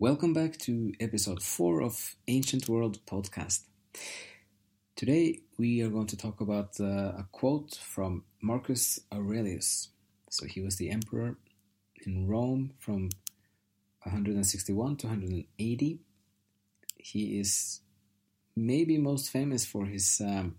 [0.00, 3.62] Welcome back to episode 4 of Ancient World podcast.
[4.94, 9.88] Today we are going to talk about uh, a quote from Marcus Aurelius.
[10.30, 11.36] So he was the emperor
[12.06, 13.08] in Rome from
[14.04, 15.98] 161 to 180.
[16.98, 17.80] He is
[18.54, 20.54] maybe most famous for his um,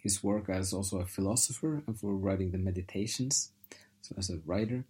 [0.00, 3.52] his work as also a philosopher and for writing the Meditations,
[4.00, 4.86] so as a writer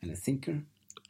[0.00, 0.62] and a thinker.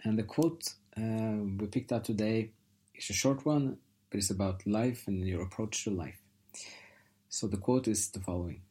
[0.02, 2.50] And the quote uh, we picked out today
[2.94, 3.78] is a short one,
[4.10, 6.20] but it's about life and your approach to life.
[7.28, 8.62] So the quote is the following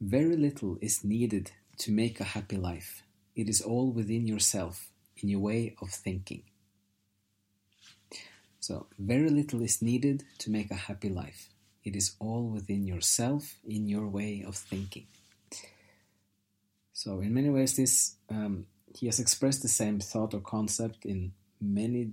[0.00, 3.02] Very little is needed to make a happy life.
[3.34, 6.42] It is all within yourself, in your way of thinking.
[8.60, 11.50] So, very little is needed to make a happy life.
[11.84, 15.06] It is all within yourself, in your way of thinking.
[16.94, 18.66] So, in many ways, this um,
[18.96, 22.12] he has expressed the same thought or concept in many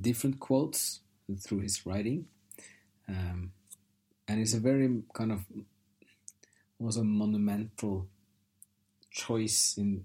[0.00, 1.00] different quotes
[1.40, 2.26] through his writing,
[3.08, 3.52] um,
[4.28, 5.44] and it's a very kind of
[6.80, 8.06] also monumental
[9.10, 10.04] choice in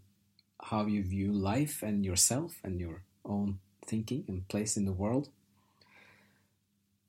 [0.61, 5.29] how you view life and yourself and your own thinking and place in the world.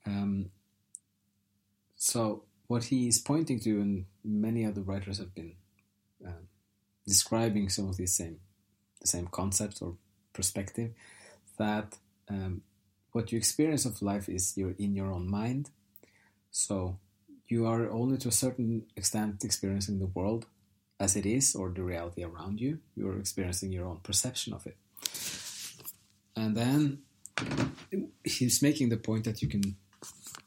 [0.06, 0.50] Um,
[1.96, 5.54] so, what he is pointing to, and many other writers have been
[6.26, 6.42] uh,
[7.06, 8.38] describing some of these same
[9.00, 9.94] the same concept or
[10.32, 10.92] perspective,
[11.58, 11.96] that
[12.28, 12.62] um,
[13.12, 15.70] what you experience of life is you're in your own mind.
[16.50, 16.98] So,
[17.48, 20.46] you are only to a certain extent experiencing the world
[21.00, 22.78] as it is or the reality around you.
[22.94, 24.76] You're experiencing your own perception of it.
[26.36, 26.98] And then
[28.24, 29.76] he's making the point that you can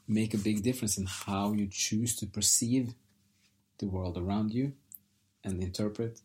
[0.06, 2.94] make a big difference in how you choose to perceive
[3.78, 4.72] the world around you
[5.42, 6.20] and interpret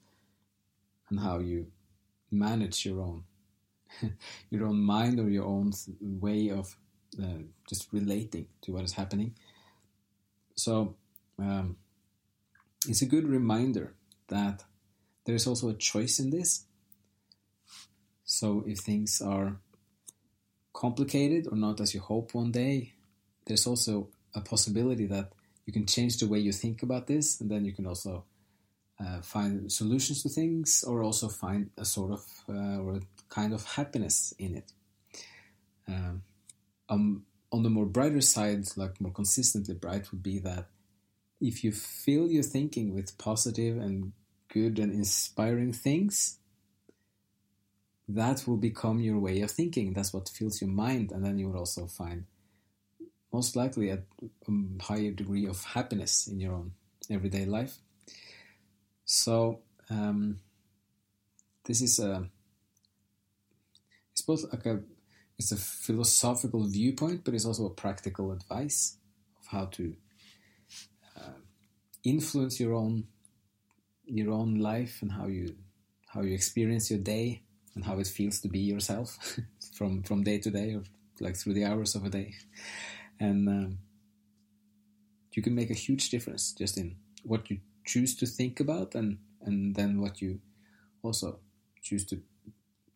[1.09, 1.67] and how you
[2.31, 3.23] manage your own
[4.49, 5.71] your own mind or your own
[6.01, 6.75] way of
[7.21, 9.33] uh, just relating to what is happening.
[10.55, 10.95] So
[11.39, 11.77] um,
[12.87, 13.93] it's a good reminder
[14.27, 14.63] that
[15.25, 16.65] there is also a choice in this.
[18.25, 19.57] So if things are
[20.73, 22.93] complicated or not as you hope one day
[23.47, 25.31] there's also a possibility that
[25.65, 28.23] you can change the way you think about this, and then you can also
[28.99, 33.53] uh, find solutions to things, or also find a sort of uh, or a kind
[33.53, 34.71] of happiness in it.
[35.87, 36.23] Um,
[36.89, 40.67] um, on the more brighter side, like more consistently bright, would be that
[41.39, 44.13] if you fill your thinking with positive and
[44.47, 46.39] good and inspiring things,
[48.07, 49.93] that will become your way of thinking.
[49.93, 52.25] That's what fills your mind, and then you will also find
[53.31, 53.99] most likely a
[54.47, 56.71] um, higher degree of happiness in your own
[57.09, 57.77] everyday life.
[59.07, 60.41] So um,
[61.63, 62.29] this is a
[64.11, 64.81] it's both like a
[65.39, 68.97] it's a philosophical viewpoint, but it's also a practical advice
[69.39, 69.95] of how to
[71.17, 71.39] uh,
[72.03, 73.05] influence your own
[74.05, 75.55] your own life and how you
[76.07, 77.43] how you experience your day
[77.75, 79.39] and how it feels to be yourself
[79.73, 80.83] from from day to day or
[81.21, 82.35] like through the hours of a day.
[83.21, 83.77] And um,
[85.31, 89.17] you can make a huge difference just in what you choose to think about and
[89.41, 90.39] and then what you
[91.01, 91.39] also
[91.81, 92.21] choose to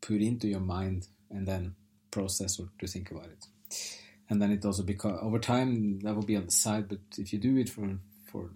[0.01, 1.75] put into your mind and then
[2.11, 3.47] process or to think about it.
[4.29, 7.33] And then it also become over time that will be on the side, but if
[7.33, 7.97] you do it for
[8.31, 8.49] for a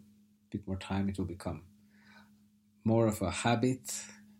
[0.51, 1.63] bit more time, it will become
[2.83, 3.93] more of a habit,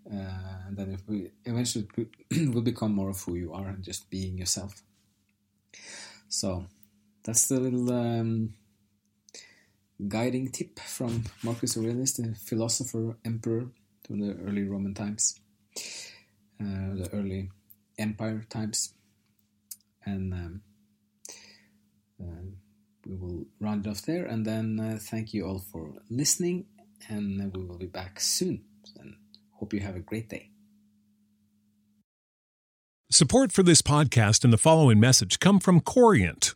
[0.10, 1.88] uh, and then we eventually
[2.54, 4.84] will become more of who you are and just being yourself.
[6.30, 6.66] So
[7.24, 8.54] that's the little um,
[10.08, 13.68] guiding tip from Marcus Aurelius, the philosopher emperor
[14.06, 15.40] from the early Roman times,
[16.62, 17.50] uh, the early
[17.98, 18.94] empire times,
[20.06, 20.62] and um,
[22.22, 22.46] uh,
[23.06, 24.26] we will round it off there.
[24.26, 26.66] And then uh, thank you all for listening,
[27.10, 28.64] and we will be back soon.
[29.00, 29.16] And
[29.54, 30.52] hope you have a great day.
[33.12, 36.54] Support for this podcast and the following message come from Corient